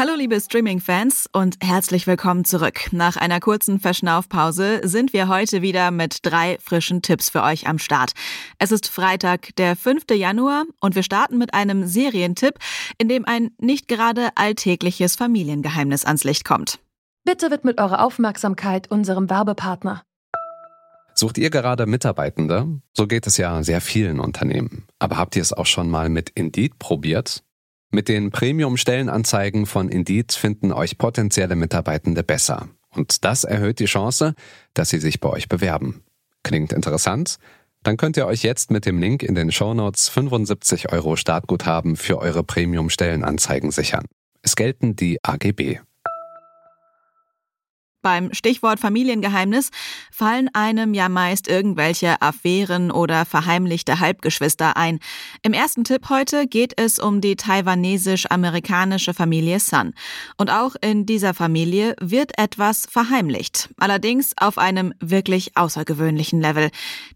Hallo 0.00 0.14
liebe 0.16 0.40
Streaming-Fans 0.40 1.28
und 1.30 1.56
herzlich 1.62 2.06
willkommen 2.06 2.46
zurück. 2.46 2.90
Nach 2.90 3.18
einer 3.18 3.38
kurzen 3.38 3.78
Verschnaufpause 3.78 4.80
sind 4.82 5.12
wir 5.12 5.28
heute 5.28 5.60
wieder 5.60 5.90
mit 5.90 6.20
drei 6.22 6.56
frischen 6.58 7.02
Tipps 7.02 7.28
für 7.28 7.42
euch 7.42 7.68
am 7.68 7.78
Start. 7.78 8.12
Es 8.58 8.72
ist 8.72 8.88
Freitag, 8.88 9.54
der 9.56 9.76
5. 9.76 10.04
Januar 10.12 10.64
und 10.80 10.94
wir 10.94 11.02
starten 11.02 11.36
mit 11.36 11.52
einem 11.52 11.86
Serientipp, 11.86 12.54
in 12.96 13.10
dem 13.10 13.26
ein 13.26 13.50
nicht 13.58 13.88
gerade 13.88 14.30
alltägliches 14.36 15.16
Familiengeheimnis 15.16 16.06
ans 16.06 16.24
Licht 16.24 16.46
kommt. 16.46 16.78
Bitte 17.26 17.50
widmet 17.50 17.78
eure 17.78 18.02
Aufmerksamkeit 18.02 18.90
unserem 18.90 19.28
Werbepartner. 19.28 20.00
Sucht 21.12 21.36
ihr 21.36 21.50
gerade 21.50 21.84
Mitarbeitende? 21.84 22.80
So 22.96 23.06
geht 23.06 23.26
es 23.26 23.36
ja 23.36 23.62
sehr 23.62 23.82
vielen 23.82 24.18
Unternehmen. 24.18 24.86
Aber 24.98 25.18
habt 25.18 25.36
ihr 25.36 25.42
es 25.42 25.52
auch 25.52 25.66
schon 25.66 25.90
mal 25.90 26.08
mit 26.08 26.30
Indeed 26.30 26.78
probiert? 26.78 27.42
Mit 27.92 28.08
den 28.08 28.30
Premium-Stellenanzeigen 28.30 29.66
von 29.66 29.88
Indeed 29.88 30.32
finden 30.32 30.72
euch 30.72 30.96
potenzielle 30.96 31.56
Mitarbeitende 31.56 32.22
besser. 32.22 32.68
Und 32.94 33.24
das 33.24 33.44
erhöht 33.44 33.80
die 33.80 33.86
Chance, 33.86 34.34
dass 34.74 34.90
sie 34.90 34.98
sich 34.98 35.20
bei 35.20 35.28
euch 35.28 35.48
bewerben. 35.48 36.02
Klingt 36.44 36.72
interessant? 36.72 37.38
Dann 37.82 37.96
könnt 37.96 38.16
ihr 38.16 38.26
euch 38.26 38.42
jetzt 38.42 38.70
mit 38.70 38.86
dem 38.86 38.98
Link 38.98 39.22
in 39.22 39.34
den 39.34 39.50
Shownotes 39.50 40.08
75 40.08 40.92
Euro 40.92 41.16
Startguthaben 41.16 41.96
für 41.96 42.18
eure 42.18 42.44
Premium-Stellenanzeigen 42.44 43.70
sichern. 43.70 44.06
Es 44.42 44.54
gelten 44.54 44.94
die 44.94 45.18
AGB. 45.24 45.80
Beim 48.02 48.32
Stichwort 48.32 48.80
Familiengeheimnis 48.80 49.70
fallen 50.10 50.48
einem 50.54 50.94
ja 50.94 51.10
meist 51.10 51.48
irgendwelche 51.48 52.22
Affären 52.22 52.90
oder 52.90 53.26
verheimlichte 53.26 54.00
Halbgeschwister 54.00 54.78
ein. 54.78 55.00
Im 55.42 55.52
ersten 55.52 55.84
Tipp 55.84 56.08
heute 56.08 56.46
geht 56.46 56.80
es 56.80 56.98
um 56.98 57.20
die 57.20 57.36
taiwanesisch-amerikanische 57.36 59.12
Familie 59.12 59.60
Sun. 59.60 59.92
Und 60.38 60.50
auch 60.50 60.76
in 60.80 61.04
dieser 61.04 61.34
Familie 61.34 61.94
wird 62.00 62.38
etwas 62.38 62.86
verheimlicht. 62.90 63.68
Allerdings 63.78 64.32
auf 64.38 64.56
einem 64.56 64.94
wirklich 65.00 65.56
außergewöhnlichen 65.56 66.40
Level. 66.40 66.70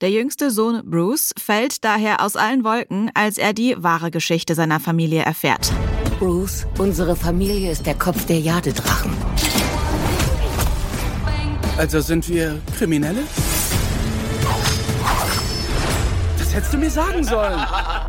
Der 0.00 0.10
jüngste 0.10 0.50
Sohn 0.50 0.80
Bruce 0.84 1.34
fällt 1.38 1.84
daher 1.84 2.22
aus 2.22 2.36
allen 2.36 2.64
Wolken, 2.64 3.10
als 3.12 3.36
er 3.36 3.52
die 3.52 3.74
wahre 3.78 4.10
Geschichte 4.10 4.54
seiner 4.54 4.80
Familie 4.80 5.22
erfährt. 5.22 5.72
Bruce, 6.18 6.66
unsere 6.78 7.16
Familie 7.16 7.70
ist 7.70 7.84
der 7.84 7.94
Kopf 7.94 8.24
der 8.26 8.40
Jadedrachen. 8.40 9.12
Also 11.76 12.00
sind 12.00 12.28
wir 12.28 12.60
Kriminelle? 12.76 13.20
Das 16.38 16.54
hättest 16.54 16.72
du 16.72 16.78
mir 16.78 16.90
sagen 16.90 17.24
sollen. 17.24 17.60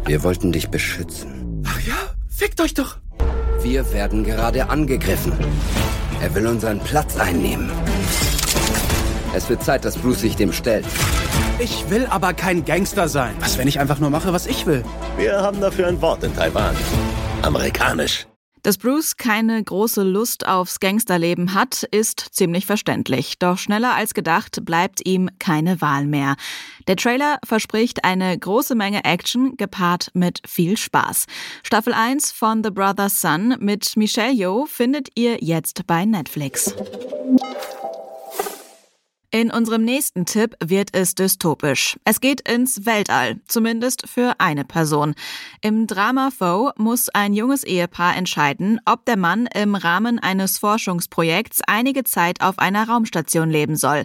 Wir 0.06 0.24
wollten 0.24 0.52
dich 0.52 0.70
beschützen. 0.70 1.64
Ach 1.68 1.80
ja? 1.82 1.96
Fickt 2.30 2.60
euch 2.60 2.74
doch. 2.74 2.98
Wir 3.62 3.92
werden 3.94 4.24
gerade 4.24 4.70
angegriffen. 4.70 5.34
Er 6.22 6.34
will 6.36 6.48
unseren 6.48 6.80
Platz 6.80 7.18
einnehmen. 7.18 7.72
Es 9.34 9.48
wird 9.50 9.64
Zeit, 9.64 9.86
dass 9.86 9.98
Bruce 9.98 10.22
sich 10.22 10.36
dem 10.36 10.52
stellt. 10.52 10.86
Ich 11.60 11.90
will 11.90 12.08
aber 12.08 12.34
kein 12.34 12.66
Gangster 12.66 13.08
sein. 13.08 13.36
Was, 13.40 13.58
wenn 13.58 13.68
ich 13.68 13.80
einfach 13.80 14.00
nur 14.00 14.10
mache, 14.10 14.34
was 14.34 14.48
ich 14.48 14.66
will? 14.66 14.84
Wir 15.18 15.42
haben 15.42 15.62
dafür 15.62 15.88
ein 15.88 16.02
Wort 16.02 16.24
in 16.24 16.36
Taiwan. 16.36 16.76
Amerikanisch. 17.44 18.26
Dass 18.64 18.78
Bruce 18.78 19.18
keine 19.18 19.64
große 19.64 20.04
Lust 20.04 20.48
aufs 20.48 20.80
Gangsterleben 20.80 21.54
hat, 21.56 21.84
ist 21.84 22.20
ziemlich 22.32 22.66
verständlich. 22.66 23.40
Doch 23.40 23.58
schneller 23.58 23.96
als 23.96 24.14
gedacht 24.14 24.64
bleibt 24.66 25.06
ihm 25.06 25.30
keine 25.40 25.82
Wahl 25.82 26.06
mehr. 26.06 26.36
Der 26.88 26.96
Trailer 26.96 27.40
verspricht 27.44 28.04
eine 28.04 28.38
große 28.38 28.76
Menge 28.76 29.04
Action 29.04 29.58
gepaart 29.58 30.10
mit 30.14 30.42
viel 30.48 30.78
Spaß. 30.78 31.26
Staffel 31.64 31.94
1 31.94 32.32
von 32.32 32.64
The 32.64 32.70
Brother's 32.70 33.20
Son 33.20 33.56
mit 33.60 33.98
Michelle 33.98 34.34
Yeoh 34.34 34.66
findet 34.68 35.10
ihr 35.16 35.38
jetzt 35.42 35.88
bei 35.88 36.06
Netflix. 36.06 36.76
In 39.34 39.50
unserem 39.50 39.86
nächsten 39.86 40.26
Tipp 40.26 40.58
wird 40.62 40.90
es 40.92 41.16
dystopisch. 41.16 41.98
Es 42.04 42.20
geht 42.20 42.50
ins 42.50 42.86
Weltall, 42.86 43.40
zumindest 43.48 44.10
für 44.10 44.36
eine 44.40 44.66
Person. 44.66 45.16
Im 45.62 45.88
Drama 45.88 46.32
Foe 46.38 46.74
muss 46.76 47.08
ein 47.08 47.32
junges 47.32 47.64
Ehepaar 47.64 48.18
entscheiden, 48.18 48.82
ob 48.86 49.06
der 49.06 49.16
Mann 49.16 49.48
im 49.56 49.76
Rahmen 49.76 50.20
eines 50.20 50.58
Forschungsprojekts 50.58 51.62
einige 51.66 52.04
Zeit 52.04 52.42
auf 52.42 52.60
einer 52.60 52.90
Raumstation 52.90 53.50
leben 53.50 53.78
soll. 53.78 54.04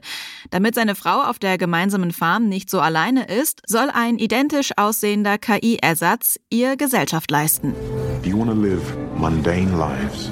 Damit 0.50 0.76
seine 0.76 0.94
Frau 0.94 1.22
auf 1.22 1.40
der 1.40 1.58
gemeinsamen 1.58 2.12
Farm 2.12 2.48
nicht 2.48 2.70
so 2.70 2.78
alleine 2.78 3.26
ist, 3.26 3.62
soll 3.66 3.90
ein 3.92 4.20
identisch 4.20 4.70
aussehender 4.76 5.38
KI-Ersatz 5.38 6.38
ihr 6.50 6.76
Gesellschaft 6.76 7.32
leisten. 7.32 7.74
Do 8.22 8.30
you 8.30 8.38
want 8.38 8.50
to 8.50 8.56
live 8.56 8.96
mundane 9.16 9.76
lives 9.76 10.30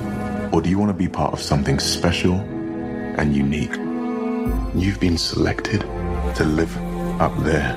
or 0.53 0.63
do 0.63 0.71
you 0.71 0.79
want 0.79 0.93
to 0.93 0.97
be 0.97 1.09
part 1.09 1.33
of 1.33 1.43
something 1.43 1.81
special 1.81 2.35
and 3.17 3.35
unique? 3.35 3.77
You've 4.75 4.99
been 4.99 5.19
selected 5.19 5.83
to 6.37 6.45
live 6.45 6.77
up 7.21 7.33
there. 7.45 7.77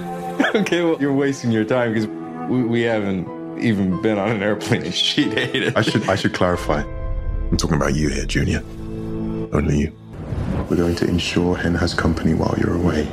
okay, 0.55 0.83
well, 0.83 0.97
you're 0.99 1.13
wasting 1.13 1.51
your 1.51 1.63
time 1.63 1.93
because 1.93 2.07
we, 2.49 2.63
we 2.63 2.81
haven't 2.81 3.59
even 3.59 4.01
been 4.01 4.17
on 4.17 4.31
an 4.31 4.41
airplane. 4.41 4.91
She 4.91 5.29
hated 5.29 5.75
I 5.75 5.81
should 5.81 6.09
I 6.09 6.15
should 6.15 6.33
clarify. 6.33 6.81
I'm 6.81 7.57
talking 7.57 7.77
about 7.77 7.95
you 7.95 8.09
here, 8.09 8.25
Junior. 8.25 8.59
Only 9.53 9.79
you. 9.79 9.91
We're 10.69 10.77
going 10.77 10.95
to 10.95 11.07
ensure 11.07 11.55
Hen 11.55 11.75
has 11.75 11.93
company 11.93 12.33
while 12.33 12.55
you're 12.57 12.75
away. 12.75 13.07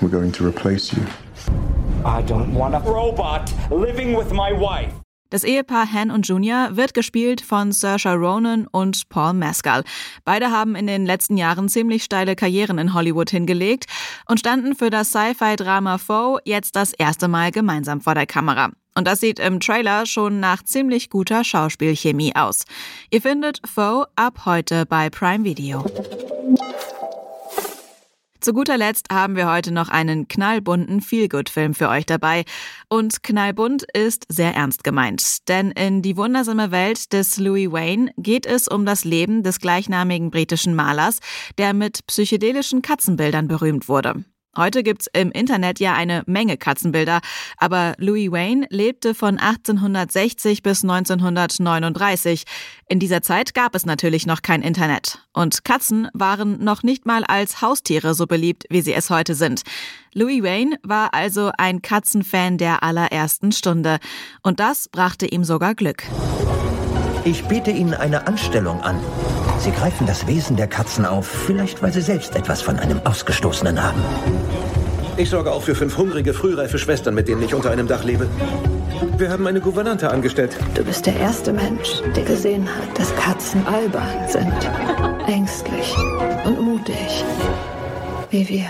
We're 0.00 0.08
going 0.08 0.32
to 0.32 0.46
replace 0.46 0.92
you. 0.92 1.04
I 2.04 2.22
don't 2.22 2.54
want 2.54 2.74
a 2.74 2.80
robot 2.80 3.52
living 3.70 4.12
with 4.12 4.32
my 4.32 4.52
wife. 4.52 4.94
Das 5.34 5.42
Ehepaar 5.42 5.92
Han 5.92 6.12
und 6.12 6.28
Junior 6.28 6.76
wird 6.76 6.94
gespielt 6.94 7.40
von 7.40 7.72
Saoirse 7.72 8.14
Ronan 8.14 8.68
und 8.68 9.08
Paul 9.08 9.32
Mescal. 9.32 9.82
Beide 10.24 10.52
haben 10.52 10.76
in 10.76 10.86
den 10.86 11.04
letzten 11.04 11.36
Jahren 11.36 11.68
ziemlich 11.68 12.04
steile 12.04 12.36
Karrieren 12.36 12.78
in 12.78 12.94
Hollywood 12.94 13.30
hingelegt 13.30 13.86
und 14.28 14.38
standen 14.38 14.76
für 14.76 14.90
das 14.90 15.08
Sci-Fi-Drama 15.08 15.98
Foe 15.98 16.38
jetzt 16.44 16.76
das 16.76 16.92
erste 16.92 17.26
Mal 17.26 17.50
gemeinsam 17.50 18.00
vor 18.00 18.14
der 18.14 18.26
Kamera. 18.26 18.70
Und 18.94 19.08
das 19.08 19.18
sieht 19.18 19.40
im 19.40 19.58
Trailer 19.58 20.06
schon 20.06 20.38
nach 20.38 20.62
ziemlich 20.62 21.10
guter 21.10 21.42
Schauspielchemie 21.42 22.36
aus. 22.36 22.64
Ihr 23.10 23.20
findet 23.20 23.60
Foe 23.66 24.06
ab 24.14 24.42
heute 24.44 24.86
bei 24.86 25.10
Prime 25.10 25.42
Video. 25.42 25.84
Zu 28.44 28.52
guter 28.52 28.76
Letzt 28.76 29.06
haben 29.10 29.36
wir 29.36 29.50
heute 29.50 29.72
noch 29.72 29.88
einen 29.88 30.28
knallbunten 30.28 31.00
Feelgood-Film 31.00 31.72
für 31.72 31.88
euch 31.88 32.04
dabei. 32.04 32.44
Und 32.90 33.22
knallbunt 33.22 33.86
ist 33.94 34.26
sehr 34.28 34.54
ernst 34.54 34.84
gemeint, 34.84 35.48
denn 35.48 35.70
in 35.70 36.02
Die 36.02 36.18
wundersame 36.18 36.70
Welt 36.70 37.14
des 37.14 37.38
Louis 37.38 37.72
Wayne 37.72 38.12
geht 38.18 38.44
es 38.44 38.68
um 38.68 38.84
das 38.84 39.06
Leben 39.06 39.44
des 39.44 39.60
gleichnamigen 39.60 40.30
britischen 40.30 40.74
Malers, 40.74 41.20
der 41.56 41.72
mit 41.72 42.06
psychedelischen 42.06 42.82
Katzenbildern 42.82 43.48
berühmt 43.48 43.88
wurde. 43.88 44.26
Heute 44.56 44.82
gibt's 44.82 45.08
im 45.12 45.32
Internet 45.32 45.80
ja 45.80 45.94
eine 45.94 46.22
Menge 46.26 46.56
Katzenbilder, 46.56 47.20
aber 47.58 47.94
Louis 47.98 48.30
Wayne 48.30 48.66
lebte 48.70 49.14
von 49.14 49.38
1860 49.38 50.62
bis 50.62 50.82
1939. 50.82 52.44
In 52.88 53.00
dieser 53.00 53.22
Zeit 53.22 53.54
gab 53.54 53.74
es 53.74 53.86
natürlich 53.86 54.26
noch 54.26 54.42
kein 54.42 54.62
Internet. 54.62 55.18
Und 55.32 55.64
Katzen 55.64 56.08
waren 56.14 56.62
noch 56.62 56.82
nicht 56.82 57.06
mal 57.06 57.24
als 57.24 57.60
Haustiere 57.60 58.14
so 58.14 58.26
beliebt, 58.26 58.64
wie 58.70 58.80
sie 58.80 58.94
es 58.94 59.10
heute 59.10 59.34
sind. 59.34 59.62
Louis 60.12 60.42
Wayne 60.42 60.76
war 60.82 61.14
also 61.14 61.50
ein 61.58 61.82
Katzenfan 61.82 62.58
der 62.58 62.82
allerersten 62.82 63.50
Stunde. 63.50 63.98
Und 64.42 64.60
das 64.60 64.88
brachte 64.88 65.26
ihm 65.26 65.42
sogar 65.42 65.74
Glück. 65.74 66.04
Ich 67.24 67.42
biete 67.44 67.70
Ihnen 67.70 67.94
eine 67.94 68.26
Anstellung 68.26 68.82
an. 68.82 69.00
Sie 69.58 69.70
greifen 69.70 70.06
das 70.06 70.26
Wesen 70.26 70.56
der 70.56 70.66
Katzen 70.66 71.06
auf, 71.06 71.26
vielleicht 71.26 71.82
weil 71.82 71.92
Sie 71.92 72.00
selbst 72.00 72.36
etwas 72.36 72.60
von 72.60 72.78
einem 72.78 73.00
Ausgestoßenen 73.04 73.82
haben. 73.82 74.02
Ich 75.16 75.30
sorge 75.30 75.52
auch 75.52 75.62
für 75.62 75.74
fünf 75.74 75.96
hungrige, 75.96 76.34
frühreife 76.34 76.78
Schwestern, 76.78 77.14
mit 77.14 77.28
denen 77.28 77.42
ich 77.42 77.54
unter 77.54 77.70
einem 77.70 77.86
Dach 77.86 78.04
lebe. 78.04 78.28
Wir 79.16 79.30
haben 79.30 79.46
eine 79.46 79.60
Gouvernante 79.60 80.10
angestellt. 80.10 80.56
Du 80.74 80.84
bist 80.84 81.06
der 81.06 81.16
erste 81.16 81.52
Mensch, 81.52 82.02
der 82.16 82.24
gesehen 82.24 82.68
hat, 82.68 82.98
dass 82.98 83.14
Katzen 83.16 83.64
albern 83.66 84.28
sind. 84.28 84.52
Ängstlich 85.26 85.94
und 86.44 86.60
mutig. 86.60 87.24
Wie 88.30 88.48
wir. 88.48 88.66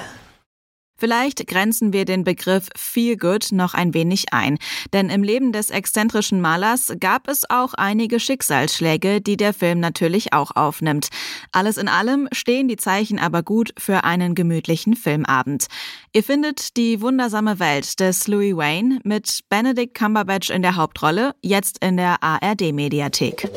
Vielleicht 0.96 1.46
grenzen 1.46 1.92
wir 1.92 2.04
den 2.04 2.24
Begriff 2.24 2.68
Feel 2.76 3.16
Good 3.16 3.48
noch 3.52 3.74
ein 3.74 3.94
wenig 3.94 4.32
ein, 4.32 4.58
denn 4.92 5.10
im 5.10 5.22
Leben 5.22 5.52
des 5.52 5.70
exzentrischen 5.70 6.40
Malers 6.40 6.92
gab 7.00 7.28
es 7.28 7.48
auch 7.50 7.74
einige 7.74 8.20
Schicksalsschläge, 8.20 9.20
die 9.20 9.36
der 9.36 9.52
Film 9.52 9.80
natürlich 9.80 10.32
auch 10.32 10.54
aufnimmt. 10.54 11.08
Alles 11.52 11.76
in 11.76 11.88
allem 11.88 12.28
stehen 12.32 12.68
die 12.68 12.76
Zeichen 12.76 13.18
aber 13.18 13.42
gut 13.42 13.74
für 13.78 14.04
einen 14.04 14.34
gemütlichen 14.34 14.94
Filmabend. 14.94 15.66
Ihr 16.12 16.22
findet 16.22 16.76
die 16.76 17.00
wundersame 17.00 17.58
Welt 17.58 17.98
des 18.00 18.28
Louis 18.28 18.56
Wayne 18.56 19.00
mit 19.04 19.40
Benedict 19.48 19.94
Cumberbatch 19.94 20.50
in 20.50 20.62
der 20.62 20.76
Hauptrolle, 20.76 21.34
jetzt 21.42 21.84
in 21.84 21.96
der 21.96 22.22
ARD 22.22 22.72
Mediathek. 22.72 23.50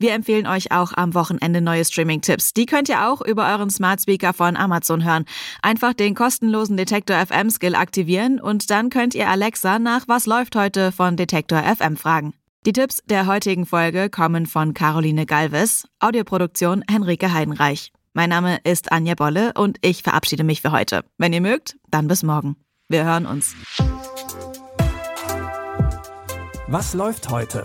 Wir 0.00 0.12
empfehlen 0.12 0.46
euch 0.46 0.70
auch 0.70 0.92
am 0.92 1.12
Wochenende 1.14 1.60
neue 1.60 1.84
Streaming-Tipps. 1.84 2.54
Die 2.54 2.66
könnt 2.66 2.88
ihr 2.88 3.08
auch 3.08 3.20
über 3.20 3.48
euren 3.48 3.68
Smart 3.68 4.00
Speaker 4.00 4.32
von 4.32 4.56
Amazon 4.56 5.04
hören. 5.04 5.24
Einfach 5.60 5.92
den 5.92 6.14
kostenlosen 6.14 6.76
Detektor 6.76 7.16
FM 7.16 7.50
Skill 7.50 7.74
aktivieren 7.74 8.40
und 8.40 8.70
dann 8.70 8.90
könnt 8.90 9.16
ihr 9.16 9.28
Alexa 9.28 9.80
nach 9.80 10.06
Was 10.06 10.26
läuft 10.26 10.54
heute 10.54 10.92
von 10.92 11.16
Detektor 11.16 11.62
FM 11.64 11.96
fragen. 11.96 12.32
Die 12.64 12.72
Tipps 12.72 13.02
der 13.06 13.26
heutigen 13.26 13.66
Folge 13.66 14.08
kommen 14.08 14.46
von 14.46 14.72
Caroline 14.72 15.26
Galvis, 15.26 15.88
Audioproduktion 15.98 16.84
Henrike 16.88 17.32
Heidenreich. 17.32 17.90
Mein 18.12 18.30
Name 18.30 18.58
ist 18.62 18.92
Anja 18.92 19.16
Bolle 19.16 19.52
und 19.54 19.78
ich 19.80 20.04
verabschiede 20.04 20.44
mich 20.44 20.62
für 20.62 20.70
heute. 20.70 21.04
Wenn 21.18 21.32
ihr 21.32 21.40
mögt, 21.40 21.76
dann 21.90 22.06
bis 22.06 22.22
morgen. 22.22 22.54
Wir 22.88 23.04
hören 23.04 23.26
uns. 23.26 23.56
Was 26.68 26.94
läuft 26.94 27.30
heute? 27.30 27.64